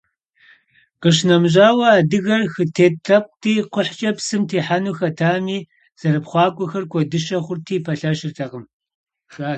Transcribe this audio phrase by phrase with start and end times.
[1.01, 5.57] Къищынэмыщӏауэ, адыгэр хытет лъэпкъти, кхъухькӏэ псым техьэну хэтами,
[5.99, 8.63] зэрыпхъуакӏуэхэр куэдыщэ хъурти, пэлъэщыртэкъым.